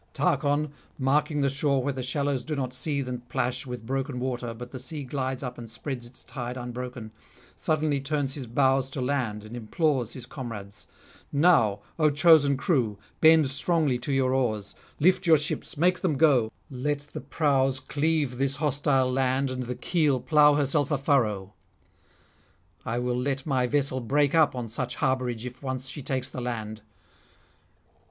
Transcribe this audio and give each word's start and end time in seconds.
Tarchon, 0.15 0.71
marking 0.97 1.41
the 1.41 1.47
shore 1.51 1.83
where 1.83 1.93
the 1.93 2.01
shallows 2.01 2.43
do 2.43 2.55
not 2.55 2.73
seethe 2.73 3.07
and 3.07 3.29
plash 3.29 3.67
with 3.67 3.85
broken 3.85 4.19
water, 4.19 4.51
but 4.51 4.71
the 4.71 4.79
sea 4.79 5.03
glides 5.03 5.43
up 5.43 5.59
and 5.59 5.69
spreads 5.69 6.07
its 6.07 6.23
tide 6.23 6.57
unbroken, 6.57 7.11
suddenly 7.55 8.01
turns 8.01 8.33
his 8.33 8.47
bows 8.47 8.89
to 8.89 8.99
land 8.99 9.43
and 9.43 9.55
implores 9.55 10.13
his 10.13 10.25
comrades: 10.25 10.87
'Now, 11.31 11.81
O 11.99 12.09
chosen 12.09 12.57
crew, 12.57 12.97
bend 13.19 13.45
strongly 13.45 13.99
to 13.99 14.11
your 14.11 14.33
oars; 14.33 14.73
lift 14.99 15.27
your 15.27 15.37
ships, 15.37 15.77
make 15.77 15.99
them 15.99 16.17
go; 16.17 16.51
let 16.71 17.01
the 17.01 17.21
prows 17.21 17.79
cleave 17.79 18.39
this 18.39 18.55
hostile 18.55 19.11
land 19.11 19.51
and 19.51 19.61
the 19.61 19.75
keel 19.75 20.19
plough 20.19 20.53
[297 20.53 20.97
330]herself 20.97 20.99
a 20.99 21.03
furrow. 21.03 21.53
I 22.83 22.97
will 22.97 23.21
let 23.21 23.45
my 23.45 23.67
vessel 23.67 23.99
break 23.99 24.33
up 24.33 24.55
on 24.55 24.67
such 24.67 24.95
harbourage 24.95 25.45
if 25.45 25.61
once 25.61 25.87
she 25.87 26.01
takes 26.01 26.27
the 26.31 26.41
land.' 26.41 26.81